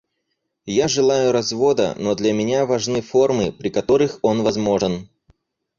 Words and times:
Я 0.75 0.87
желаю 0.87 1.31
развода, 1.31 1.93
но 1.95 2.15
для 2.15 2.33
меня 2.33 2.65
важны 2.65 3.01
формы, 3.01 3.51
при 3.51 3.69
которых 3.69 4.17
он 4.23 4.41
возможен. 4.41 5.07